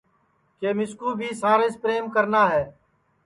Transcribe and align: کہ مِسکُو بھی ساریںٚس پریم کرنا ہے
کہ 0.59 0.69
مِسکُو 0.77 1.09
بھی 1.19 1.29
ساریںٚس 1.41 1.75
پریم 1.81 2.05
کرنا 2.15 2.43
ہے 2.53 2.63